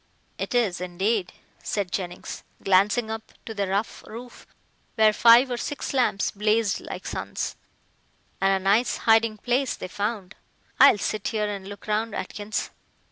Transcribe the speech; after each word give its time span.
"It 0.39 0.55
is, 0.55 0.81
indeed," 0.81 1.31
said 1.61 1.91
Jennings, 1.91 2.43
glancing 2.63 3.11
up 3.11 3.33
to 3.45 3.53
the 3.53 3.67
rough 3.67 4.03
roof 4.07 4.47
where 4.95 5.13
five 5.13 5.51
or 5.51 5.57
six 5.57 5.93
lamps 5.93 6.31
blazed 6.31 6.79
like 6.81 7.05
suns, 7.05 7.55
"and 8.41 8.51
a 8.51 8.63
nice 8.67 8.97
hiding 9.05 9.37
place 9.37 9.75
they 9.75 9.87
found. 9.87 10.33
I'll 10.79 10.97
sit 10.97 11.27
here 11.27 11.47
and 11.47 11.67
look 11.67 11.85
round, 11.85 12.15
Atkins." 12.15 12.71